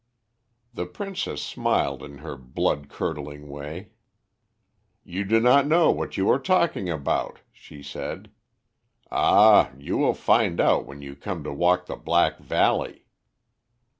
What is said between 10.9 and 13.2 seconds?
you come to walk the Black Valley!'